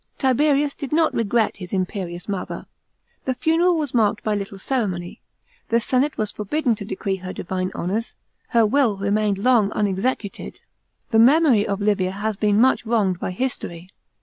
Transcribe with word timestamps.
Tiberius 0.17 0.73
did 0.73 0.91
not 0.91 1.13
regret 1.13 1.57
his 1.57 1.73
imperious 1.73 2.27
mother. 2.27 2.65
The 3.25 3.35
funeral 3.35 3.77
was 3.77 3.93
marked 3.93 4.23
by 4.23 4.33
little 4.33 4.57
ceremony; 4.57 5.21
ilie 5.69 5.79
senate 5.79 6.17
was 6.17 6.31
forbidden 6.31 6.73
to 6.77 6.85
decree 6.85 7.17
her 7.17 7.31
divine 7.31 7.71
honours; 7.75 8.15
her 8.47 8.65
will 8.65 8.97
remained 8.97 9.37
long 9.37 9.71
unexecuted. 9.75 10.59
The 11.09 11.19
memory 11.19 11.67
of 11.67 11.81
Livia 11.81 12.13
has 12.13 12.35
been 12.35 12.59
much 12.59 12.83
wronged 12.83 13.19
by 13.19 13.29
history. 13.29 13.91